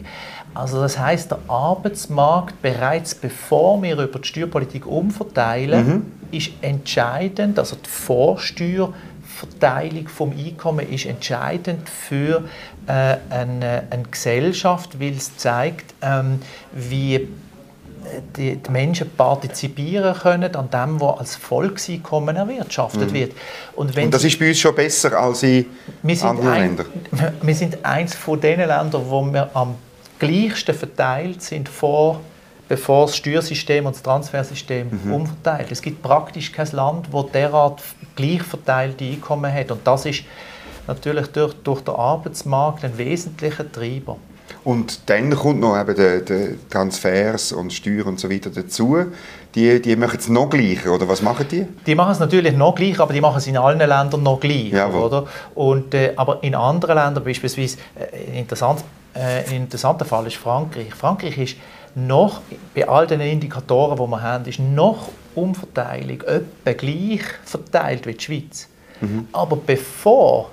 [0.53, 6.05] Also das heißt, der Arbeitsmarkt bereits bevor wir über die Steuerpolitik umverteilen, mhm.
[6.31, 7.89] ist entscheidend, also die
[9.41, 12.43] Vorsteuerverteilung vom Einkommen ist entscheidend für
[12.87, 17.27] äh, eine, eine, Gesellschaft, weil es zeigt, ähm, wie
[18.35, 23.13] die, die, Menschen partizipieren können an dem, was als Volkseinkommen erwirtschaftet mhm.
[23.13, 23.31] wird.
[23.75, 25.65] Und, Und, das ist bei uns schon besser als in
[26.03, 26.85] anderen ein, Ländern?
[27.41, 29.75] Wir sind eines von den Ländern, wo wir am
[30.19, 32.21] gleichsten verteilt sind, vor,
[32.71, 35.13] bevor das Steuersystem und das Transfersystem mhm.
[35.13, 35.69] umverteilt.
[35.73, 37.81] Es gibt praktisch kein Land, das derart
[38.15, 39.71] gleich verteilte Einkommen hat.
[39.71, 40.23] Und das ist
[40.87, 44.15] natürlich durch, durch den Arbeitsmarkt ein wesentlicher Treiber.
[44.63, 48.99] Und dann kommt noch eben die, die Transfers und Steuern und so weiter dazu.
[49.53, 51.67] Die, die machen es noch gleicher, oder was machen die?
[51.85, 54.93] Die machen es natürlich noch gleicher, aber die machen es in allen Ländern noch gleicher,
[54.93, 55.27] oder?
[55.55, 58.81] Und, äh, aber in anderen Ländern, beispielsweise, äh, interessant
[59.13, 60.93] äh, ein interessanter Fall ist Frankreich.
[60.93, 61.55] Frankreich ist
[61.95, 62.41] noch,
[62.73, 68.23] bei all den Indikatoren, die wir haben, ist noch Umverteilung etwa gleich verteilt wie die
[68.23, 68.67] Schweiz.
[68.99, 69.27] Mhm.
[69.31, 70.51] Aber bevor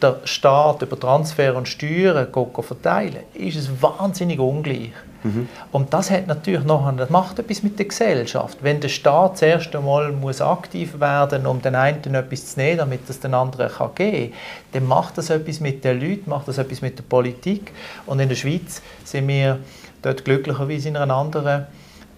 [0.00, 2.28] der Staat über Transfer und Steuern
[2.62, 4.92] verteilen, ist es wahnsinnig ungleich.
[5.24, 5.48] Mhm.
[5.72, 8.58] Und das hat natürlich noch, das macht etwas mit der Gesellschaft.
[8.62, 13.08] Wenn der Staat zuerst einmal muss aktiv werden, um den einen etwas zu nehmen, damit
[13.08, 14.38] es den anderen kann geben kann,
[14.72, 17.72] dann macht das etwas mit den Leuten, macht das etwas mit der Politik.
[18.06, 19.58] Und in der Schweiz sind wir
[20.02, 21.66] dort glücklicherweise in einer anderen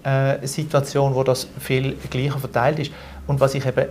[0.03, 2.93] äh, Situation, wo das viel gleicher verteilt ist.
[3.27, 3.87] Und was ich eben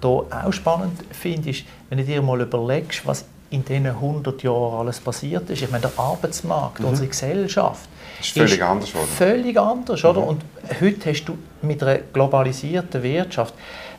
[0.00, 4.80] hier auch spannend finde, ist, wenn du dir mal überlegst, was in diesen 100 Jahren
[4.80, 5.62] alles passiert ist.
[5.62, 6.86] Ich meine, der Arbeitsmarkt, mhm.
[6.86, 7.88] unsere Gesellschaft,
[8.20, 9.08] ist völlig ist anders geworden.
[9.16, 10.20] Völlig anders, oder?
[10.20, 10.26] Mhm.
[10.26, 10.44] Und
[10.80, 13.54] heute hast du mit einer globalisierten Wirtschaft,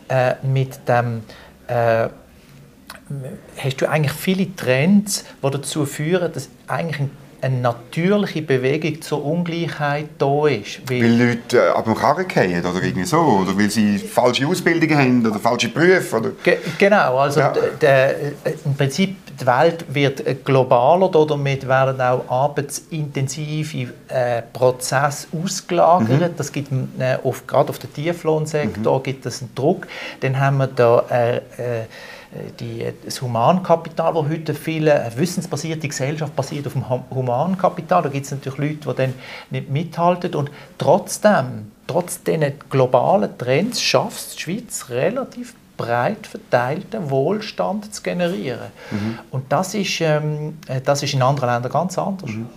[0.10, 1.24] äh, mit dem
[1.68, 2.10] äh,
[3.58, 7.12] hast du eigentlich viele Trends, die dazu führen, dass eigentlich ein
[7.46, 10.82] eine natürliche Bewegung zur Ungleichheit da ist.
[10.90, 14.48] Weil, weil Leute äh, ab dem Karren fallen oder irgendwie so, oder weil sie falsche
[14.48, 16.18] Ausbildungen haben oder falsche Berufe.
[16.18, 16.32] Oder?
[16.44, 17.54] Ge genau, also ja.
[18.66, 26.32] im Prinzip die Welt wird äh, globaler, damit werden auch arbeitsintensive äh, Prozesse ausgelagert.
[26.32, 26.38] Mhm.
[26.38, 29.04] Das gibt äh, auf, gerade auf den Tieflohnsektor mhm.
[29.04, 29.86] gibt es einen Druck.
[30.22, 31.42] Dann haben wir da äh, äh
[32.60, 38.04] die, das Humankapital, das heute viele eine wissensbasierte Gesellschaft basiert auf dem Humankapital.
[38.04, 39.14] Da gibt es natürlich Leute, die dann
[39.50, 40.36] nicht mithalten.
[40.36, 48.02] Und trotzdem, trotz diesen globalen Trends, schafft es die Schweiz relativ breit verteilten Wohlstand zu
[48.02, 48.72] generieren.
[48.92, 49.20] Mhm.
[49.32, 52.30] Und das ist, ähm, das ist in anderen Ländern ganz anders.
[52.30, 52.48] Mhm.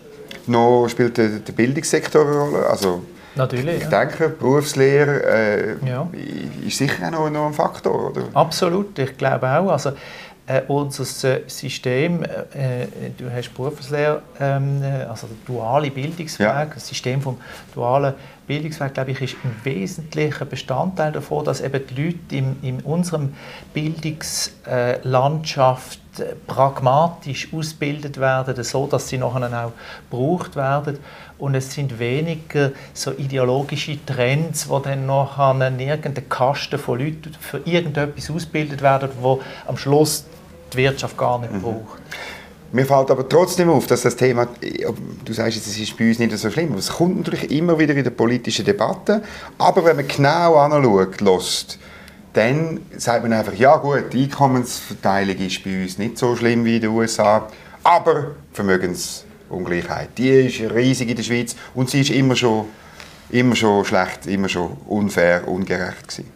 [0.47, 2.67] Noch spielt der, der Bildungssektor eine Rolle?
[2.67, 3.03] Also
[3.39, 3.77] Natürlich.
[3.77, 4.05] Ich ja.
[4.05, 6.09] denke, Berufslehre äh, ja.
[6.67, 8.11] ist sicher auch noch, noch ein Faktor.
[8.11, 8.25] Oder?
[8.35, 9.71] Absolut, ich glaube auch.
[9.71, 9.93] Also,
[10.49, 16.65] äh, unser System, äh, äh du hast Berufslehre, ähm, äh, also der duale Bildungsweg, ja.
[16.65, 17.37] das System vom
[17.75, 18.15] dualen
[18.47, 23.35] Bildungsweg, glaube ich, ist ein wesentlicher Bestandteil davon, dass eben die Leute in, in unserem
[23.75, 29.73] Bildungslandschaft äh, pragmatisch ausgebildet werden, so dass sie nachher auch
[30.11, 30.99] gebraucht werden.
[31.39, 37.59] Und es sind weniger so ideologische Trends, wo dann nachher irgendeine Kaste von Leuten für
[37.65, 40.25] irgendetwas ausgebildet werden, wo am Schluss
[40.73, 41.63] die Wirtschaft gar nicht mhm.
[41.63, 42.03] braucht.
[42.71, 44.47] Mir fällt aber trotzdem auf, dass das Thema,
[45.25, 48.05] du sagst, es ist bei uns nicht so schlimm, es kommt natürlich immer wieder in
[48.05, 49.23] der politischen Debatte,
[49.57, 51.79] aber wenn man genau anschaut, lässt,
[52.35, 56.77] dann sagt man einfach, ja gut, die Einkommensverteilung ist bei uns nicht so schlimm wie
[56.77, 57.49] in den USA,
[57.83, 58.33] aber
[59.49, 62.67] Vermögensungleichheit, die ist riesig in der Schweiz und sie ist immer schon,
[63.31, 66.33] immer schon schlecht, immer schon unfair, ungerecht gewesen.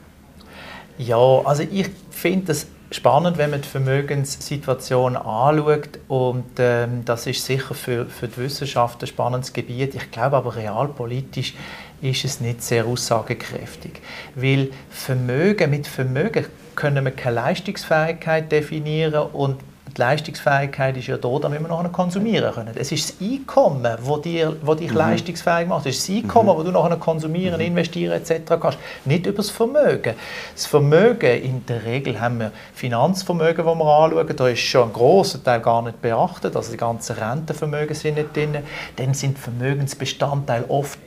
[0.99, 7.45] Ja, also ich finde das spannend, wenn man die Vermögenssituation anschaut und ähm, das ist
[7.45, 9.95] sicher für, für die Wissenschaft ein spannendes Gebiet.
[9.95, 11.55] Ich glaube aber realpolitisch
[12.03, 14.03] ist es nicht sehr aussagekräftig,
[14.35, 19.59] weil Vermögen mit Vermögen können wir keine Leistungsfähigkeit definieren und
[19.97, 22.75] die Leistungsfähigkeit ist ja da, damit wir nachher konsumieren können.
[22.75, 24.97] Es ist das Einkommen, das dir, wo dich mhm.
[24.97, 25.87] leistungsfähig macht.
[25.87, 26.59] Es ist das Einkommen, mhm.
[26.59, 27.67] wo du nachher konsumieren, mhm.
[27.67, 28.53] investieren etc.
[28.61, 28.79] kannst.
[29.05, 30.15] Nicht über das Vermögen.
[30.55, 34.37] Das Vermögen, in der Regel haben wir Finanzvermögen, das wir anschauen.
[34.37, 36.57] Da ist schon ein grosser Teil gar nicht beachtet.
[36.57, 38.57] Also die ganzen Rentenvermögen sind nicht drin.
[38.97, 40.99] Dann sind Vermögensbestandteile oft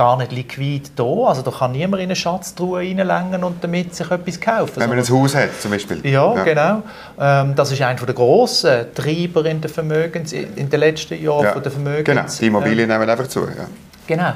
[0.00, 1.26] gar nicht liquid da.
[1.26, 4.76] Also da kann niemand in eine Schatztruhe reinlängen und damit sich etwas kaufen.
[4.76, 6.00] Wenn man ein Haus hat zum Beispiel.
[6.06, 6.42] Ja, ja.
[6.42, 6.82] genau.
[7.20, 11.58] Ähm, das ist einer der grossen Treiber in, der Vermögens, in den letzten Jahren ja.
[11.58, 12.04] der Vermögens...
[12.06, 13.40] Genau, die Immobilien äh, nehmen einfach zu.
[13.40, 13.66] Ja.
[14.10, 14.32] Genau.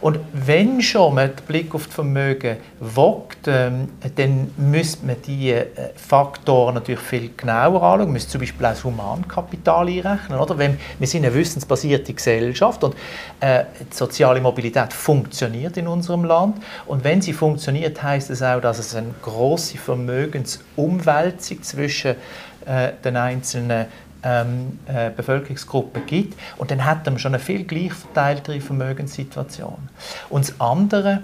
[0.00, 5.66] Und wenn schon man den Blick auf das Vermögen wagt, ähm, dann müsste man diese
[5.76, 8.04] äh, Faktoren natürlich viel genauer anschauen.
[8.04, 10.38] Man müsste zum Beispiel auch das Humankapital einrechnen.
[10.38, 10.56] Oder?
[10.56, 12.94] Wenn, wir sind eine wissensbasierte Gesellschaft und
[13.40, 16.56] äh, die soziale Mobilität funktioniert in unserem Land.
[16.86, 22.16] Und wenn sie funktioniert, heißt es auch, dass es eine große Vermögensumwälzung zwischen
[22.64, 23.88] äh, den einzelnen
[24.22, 26.38] ähm, äh, Bevölkerungsgruppen gibt.
[26.56, 29.88] Und dann hat man schon eine viel gleich verteiltere Vermögenssituation.
[30.28, 31.22] Und das andere,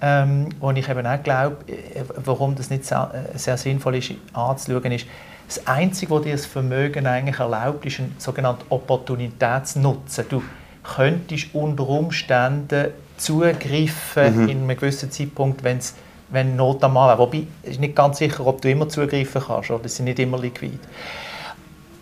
[0.00, 4.12] ähm, wo ich eben auch glaube, äh, warum das nicht sehr, äh, sehr sinnvoll ist
[4.32, 5.06] anzuschauen, ist,
[5.54, 10.24] das Einzige, was dir das Vermögen eigentlich erlaubt, ist ein sogenannter Opportunitätsnutzen.
[10.30, 10.42] Du
[10.82, 12.86] könntest unter Umständen
[13.18, 14.48] zugreifen mhm.
[14.48, 15.94] in einem gewissen Zeitpunkt, wenn's,
[16.30, 17.18] wenn Not am Mann wäre.
[17.18, 19.70] Wobei, es ist nicht ganz sicher, ob du immer zugreifen kannst.
[19.70, 19.82] Oder?
[19.82, 20.78] Das sind nicht immer liquid.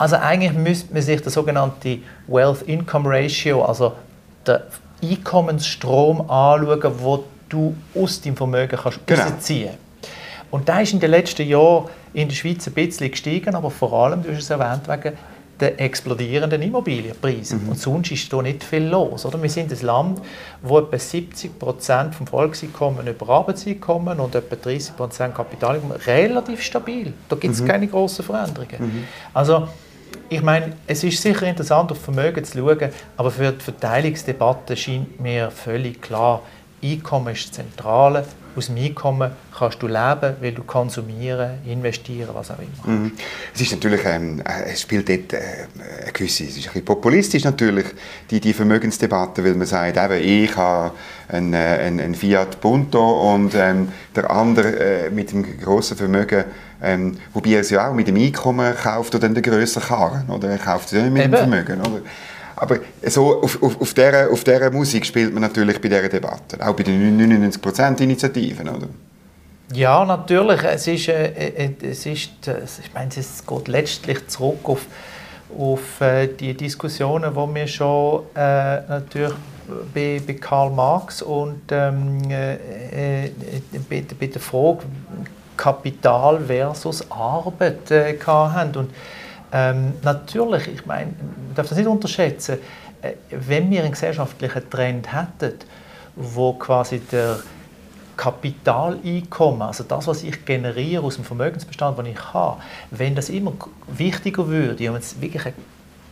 [0.01, 3.93] Also eigentlich müsste man sich das sogenannte Wealth-Income-Ratio, also
[4.47, 4.63] der
[5.03, 9.25] Einkommensstrom anschauen, wo du aus deinem Vermögen kannst genau.
[9.25, 9.75] rausziehen
[10.51, 13.93] Und da ist in den letzten Jahren in der Schweiz ein bisschen gestiegen, aber vor
[13.93, 15.19] allem, du hast es erwähnt, wegen
[15.61, 17.57] der explodierenden Immobilienpreise.
[17.57, 17.69] Mhm.
[17.69, 19.27] Und sonst ist da nicht viel los.
[19.27, 19.43] Oder?
[19.43, 20.23] Wir sind ein Land,
[20.63, 27.13] wo etwa 70 Prozent vom Volkseinkommen über Arbeitseinkommen und etwa 30 Prozent Kapitaleinkommen relativ stabil.
[27.29, 27.69] Da gibt es mhm.
[27.69, 28.77] keine großen Veränderungen.
[28.79, 29.05] Mhm.
[29.35, 29.69] Also
[30.31, 35.21] ich meine, es ist sicher interessant, auf Vermögen zu schauen, aber für die Verteilungsdebatte scheint
[35.21, 36.43] mir völlig klar,
[36.83, 38.25] Einkommen ist das Zentrale.
[38.57, 42.95] Aus dem Einkommen kannst du leben, weil du konsumieren, investieren, was auch immer.
[42.95, 43.13] Mhm.
[43.55, 45.67] Es ist natürlich, ähm, äh, es spielt dort äh,
[46.03, 47.87] eine gewisse, es ist ein bisschen populistisch natürlich,
[48.31, 50.93] die, die Vermögensdebatte, weil man sagt, eben, ich habe
[51.29, 56.45] einen, einen, einen Fiat Punto und ähm, der andere äh, mit dem grossen Vermögen
[56.83, 60.49] ähm, wobei er es ja auch mit dem Einkommen kauft oder den grösseren Karren, oder?
[60.49, 61.33] Er kauft es ja nicht mit Eben.
[61.33, 62.03] dem Vermögen, oder?
[62.57, 66.59] Aber so auf, auf, auf, dieser, auf dieser Musik spielt man natürlich bei dieser Debatte,
[66.61, 67.19] auch bei den
[67.53, 68.89] 99%-Initiativen, oder?
[69.73, 70.63] Ja, natürlich.
[70.65, 74.87] Es ist, äh, äh es ist, äh, ich meine, es geht letztlich zurück auf,
[75.57, 79.35] auf äh, die Diskussionen, die wir schon äh, natürlich
[79.95, 83.31] bei, bei Karl Marx und ähm, äh, äh
[83.89, 84.83] bei, bei, der Frage
[85.61, 88.79] Kapital versus Arbeit äh, hatten.
[88.79, 88.91] Und
[89.53, 92.59] ähm, natürlich, ich meine, man darf das nicht unterschätzen,
[93.03, 95.59] äh, wenn wir einen gesellschaftlichen Trend hätten,
[96.17, 97.41] wo quasi der
[98.17, 103.53] Kapitaleinkommen, also das, was ich generiere aus dem Vermögensbestand, den ich habe, wenn das immer
[103.87, 105.55] wichtiger würde und es wirklich eine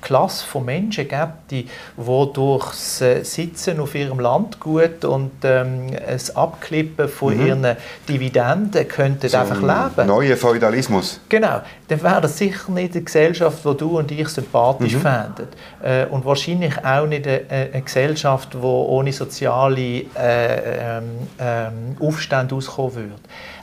[0.01, 7.09] Klasse von Menschen gibt, die, die durchs Sitzen auf ihrem Landgut und ähm, das Abklippen
[7.09, 7.47] von mhm.
[7.47, 7.77] ihren
[8.09, 10.07] Dividenden könnten so einfach leben.
[10.07, 11.21] Neuer Feudalismus.
[11.29, 11.61] Genau.
[11.89, 15.01] Dann wäre das sicher nicht eine Gesellschaft, die du und ich sympathisch mhm.
[15.01, 15.49] fänden.
[15.83, 21.05] Äh, und wahrscheinlich auch nicht eine, eine Gesellschaft, die ohne soziale äh, ähm,
[21.39, 23.15] ähm, Aufstände auskommen würde.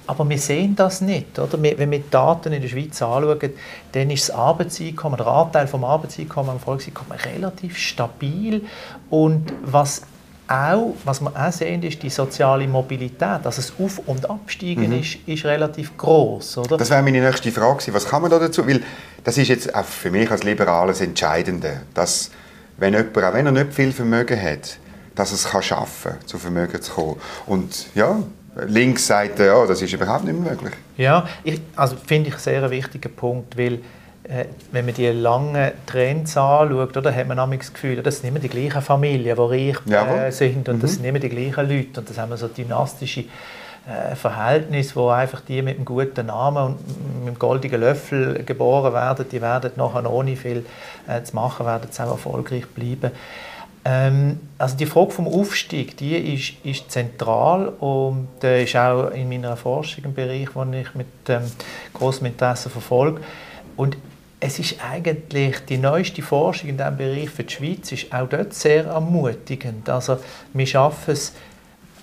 [0.07, 1.37] Aber wir sehen das nicht.
[1.39, 1.61] Oder?
[1.61, 3.53] Wenn wir die Daten in der Schweiz anschauen,
[3.91, 8.61] dann ist das Arbeitseinkommen, der Anteil vom Arbeitseinkommen am Volkseinkommen relativ stabil.
[9.09, 10.03] Und was
[10.47, 13.21] auch, was wir auch sehen, ist die soziale Mobilität.
[13.43, 14.99] Also das Auf- und Absteigen mhm.
[14.99, 16.59] ist, ist relativ groß.
[16.59, 16.77] Oder?
[16.77, 17.93] Das wäre meine nächste Frage.
[17.93, 18.67] Was kann man da dazu?
[18.67, 18.83] Weil
[19.23, 22.31] das ist jetzt auch für mich als Liberaler das Entscheidende, dass
[22.77, 24.77] wenn jemand, auch wenn er nicht viel Vermögen hat,
[25.15, 27.15] dass er es kann schaffen kann, zu Vermögen zu kommen.
[27.45, 28.19] Und ja,
[28.67, 30.73] links sagt, ja, das ist überhaupt nicht möglich.
[30.97, 33.79] Ja, ich, also finde ich einen sehr wichtigen Punkt, weil
[34.27, 38.39] äh, wenn man die langen Trends anschaut, oder, hat man das Gefühl, das sind immer
[38.39, 40.81] die gleichen Familien, die reich äh, sind und mhm.
[40.81, 43.25] das sind immer die gleichen Leute und das haben wir so dynastische
[43.87, 48.93] äh, Verhältnis, wo einfach die mit einem guten Namen und mit einem goldenen Löffel geboren
[48.93, 50.65] werden, die werden nachher ohne viel
[51.07, 53.11] äh, zu machen, werden auch erfolgreich bleiben.
[53.87, 59.29] Ähm, also die Frage vom Aufstieg, die ist, ist zentral und äh, ist auch in
[59.29, 61.43] meiner Forschung ein Bereich, den ich mit ähm,
[61.93, 63.21] großem Interesse verfolge.
[63.77, 63.95] Und
[64.39, 68.53] es ist eigentlich die neueste Forschung in diesem Bereich für die Schweiz ist auch dort
[68.53, 69.87] sehr ermutigend.
[69.89, 70.17] Also
[70.53, 71.33] wir schaffen es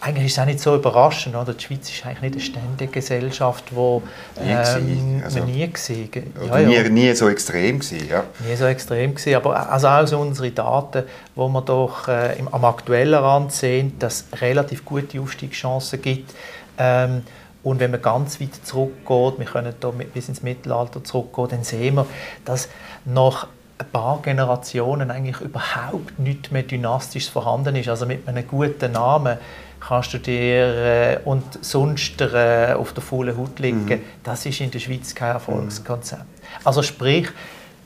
[0.02, 1.36] eigentlich ist es auch nicht so überraschend.
[1.36, 1.54] Oder?
[1.54, 4.02] Die Schweiz ist eigentlich nicht eine ständige Gesellschaft, wo
[4.40, 6.10] ähm, also, nie gesehen.
[6.44, 6.82] Ja, ja.
[6.82, 8.24] Nie, nie so extrem gewesen, ja.
[8.46, 11.04] Nie so extrem gewesen, aber also auch so unsere Daten,
[11.36, 16.34] wo wir doch äh, im, am aktuellen Rand sehen, dass es relativ gute Aufstiegschancen gibt.
[16.78, 17.22] Ähm,
[17.62, 21.94] und wenn man ganz weit zurückgeht, wir können da bis ins Mittelalter zurückgehen, dann sehen
[21.94, 22.06] wir,
[22.44, 22.68] dass
[23.04, 23.46] nach
[23.78, 27.88] ein paar Generationen eigentlich überhaupt nichts mehr dynastisch vorhanden ist.
[27.88, 29.38] Also mit einem guten Namen
[29.86, 33.84] kannst du dir äh, und sonst äh, auf der vollen Haut liegen.
[33.84, 34.00] Mhm.
[34.22, 36.24] Das ist in der Schweiz kein Erfolgskonzept.
[36.64, 37.28] Also sprich,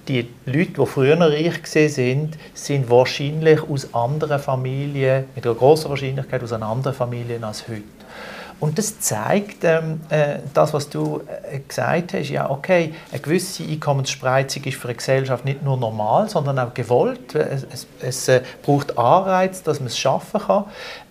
[0.09, 6.43] die Leute, die früher reich sind, sind wahrscheinlich aus anderen Familien, mit einer großen Wahrscheinlichkeit
[6.43, 7.83] aus anderen Familien als heute.
[8.59, 12.31] Und das zeigt ähm, äh, das, was du äh, gesagt hast.
[12.31, 17.35] Ja, okay, eine gewisse Einkommensspreizung ist für eine Gesellschaft nicht nur normal, sondern auch gewollt.
[17.35, 20.65] Es, es, es äh, braucht Anreiz, dass man es schaffen kann.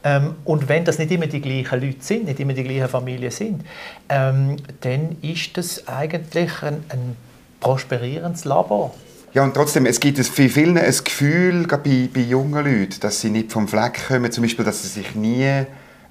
[0.03, 3.31] Ähm, und wenn das nicht immer die gleichen Leute sind, nicht immer die gleichen Familien
[3.31, 3.63] sind,
[4.09, 7.15] ähm, dann ist das eigentlich ein, ein
[7.59, 8.91] prosperierendes Labor.
[9.35, 13.29] Ja, und trotzdem, es gibt für viele ein Gefühl, bei, bei jungen Leuten, dass sie
[13.29, 15.65] nicht vom Fleck kommen, zum Beispiel, dass sie sich nie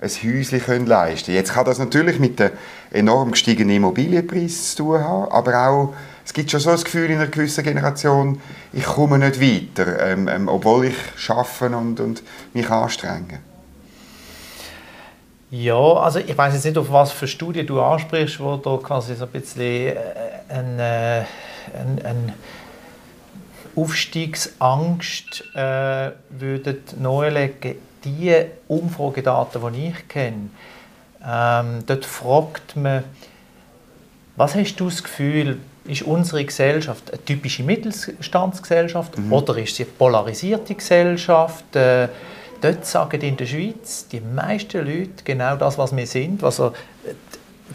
[0.04, 1.36] ein Häuschen leisten können.
[1.36, 2.50] Jetzt kann das natürlich mit den
[2.90, 7.16] enorm gestiegenen Immobilienpreisen zu tun haben, aber auch, es gibt schon so ein Gefühl in
[7.16, 8.40] einer gewissen Generation,
[8.72, 13.40] ich komme nicht weiter, ähm, ähm, obwohl ich arbeite und, und mich anstrenge.
[15.50, 19.14] Ja, also ich weiß jetzt nicht, auf was für Studien du ansprichst, wo da quasi
[19.14, 19.96] so ein bisschen äh,
[20.48, 21.24] ein, äh,
[21.72, 22.32] ein, ein
[23.76, 28.34] Aufstiegsangst äh, würdet nahelegen die
[28.68, 30.50] Umfragedaten, die ich kenne,
[31.26, 33.04] ähm, dort fragt man,
[34.36, 39.32] was hast du das Gefühl, ist unsere Gesellschaft eine typische Mittelstandsgesellschaft mhm.
[39.32, 41.76] oder ist sie eine polarisierte Gesellschaft?
[41.76, 42.08] Äh,
[42.60, 46.42] dort sagen in der Schweiz die meisten Leute genau das, was wir sind.
[46.42, 46.72] Also,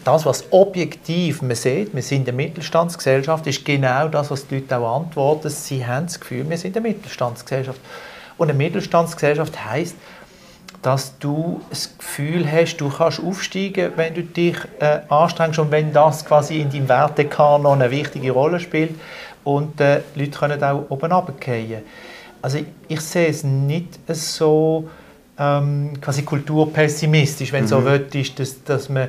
[0.04, 4.78] das, was objektiv man sieht, wir sind eine Mittelstandsgesellschaft, ist genau das, was die Leute
[4.78, 5.50] auch antworten.
[5.50, 7.80] Sie haben das Gefühl, wir sind eine Mittelstandsgesellschaft.
[8.38, 9.96] Und eine Mittelstandsgesellschaft heißt,
[10.82, 15.92] dass du das Gefühl hast, du kannst aufsteigen, wenn du dich äh, anstrengst und wenn
[15.92, 18.94] das quasi in deinem Wertekanon eine wichtige Rolle spielt
[19.44, 21.82] und äh, Leute können auch oben runterfallen.
[22.42, 24.88] Also ich, ich sehe es nicht so
[25.38, 27.68] ähm, quasi kulturpessimistisch, wenn mhm.
[27.68, 29.08] so willst, dass, dass, man,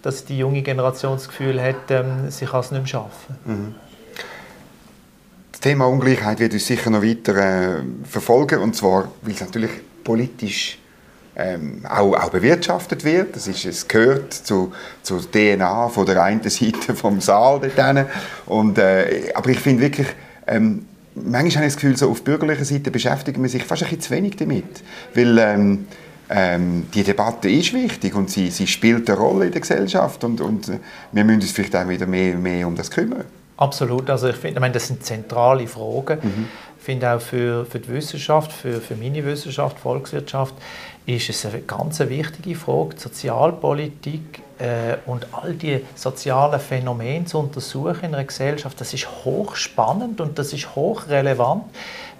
[0.00, 3.38] dass die junge Generation das Gefühl hat, ähm, sie kann es nicht mehr schaffen.
[3.44, 3.74] Mhm.
[5.52, 9.70] Das Thema Ungleichheit wird uns sicher noch weiter äh, verfolgen, und zwar, weil es natürlich
[10.02, 10.78] politisch
[11.36, 13.36] ähm, auch, auch, bewirtschaftet wird.
[13.36, 18.06] Das ist, es gehört zu, zur DNA von der einen Seite vom Saal dort
[18.46, 20.08] und äh, Aber ich finde wirklich,
[20.46, 23.88] ähm, manchmal habe ich das Gefühl, so auf bürgerlicher Seite beschäftigt man sich fast ein
[23.88, 24.82] bisschen zu wenig damit.
[25.14, 25.86] Weil ähm,
[26.32, 30.40] ähm, die Debatte ist wichtig und sie, sie spielt eine Rolle in der Gesellschaft und,
[30.40, 30.78] und äh,
[31.12, 33.24] wir müssen uns vielleicht auch wieder mehr, mehr um das kümmern.
[33.56, 36.18] Absolut, also ich finde, ich meine, das sind zentrale Fragen.
[36.22, 36.48] Mhm.
[36.78, 40.54] Ich finde auch für, für die Wissenschaft, für, für meine Wissenschaft, Volkswirtschaft,
[41.16, 47.38] ist es eine ganz wichtige Frage, die Sozialpolitik äh, und all die sozialen Phänomene zu
[47.38, 48.80] untersuchen in einer Gesellschaft.
[48.80, 51.64] Das ist hochspannend und das ist hochrelevant.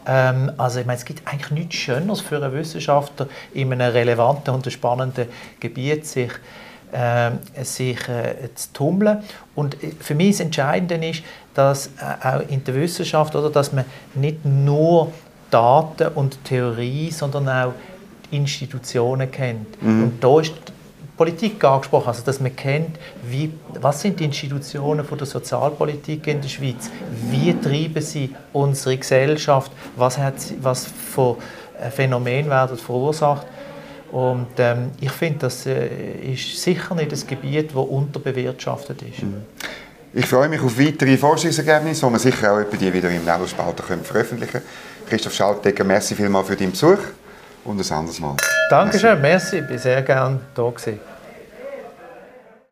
[0.07, 4.55] Ähm, also ich meine, es gibt eigentlich nichts Schöneres für einen Wissenschaftler, in einem relevanten
[4.55, 5.27] und spannenden
[5.61, 6.33] Gebiet sich
[6.93, 7.31] äh,
[7.63, 9.23] sich äh, zu tummeln.
[9.55, 11.23] Und für mich das Entscheidende ist,
[11.55, 11.91] dass äh,
[12.27, 15.13] auch in der Wissenschaft, oder, dass man nicht nur
[15.51, 17.75] Daten und Theorie, sondern auch
[18.31, 19.83] Institutionen kennt.
[19.83, 20.03] Mhm.
[20.05, 20.73] Und da ist die
[21.17, 26.41] Politik angesprochen, also dass man kennt, wie, was sind die Institutionen von der Sozialpolitik in
[26.41, 26.91] der Schweiz,
[27.31, 31.37] wie treiben sie unsere Gesellschaft, was, hat sie, was für
[31.91, 33.47] Phänomene werden verursacht.
[34.13, 39.23] Und ähm, ich finde, das äh, ist sicher nicht ein Gebiet, das unterbewirtschaftet ist.
[39.23, 39.43] Mhm.
[40.13, 44.53] Ich freue mich auf weitere Forschungsergebnisse, die wir sicher auch die wieder im Nebelspalter veröffentlichen
[44.53, 44.65] können.
[45.09, 46.99] Christoph Schaltegger, merci vielmals für deinen Besuch
[47.71, 48.37] und ein anderes Mal.
[48.69, 51.10] Dankeschön, merci, ich bin sehr gerne da gewesen.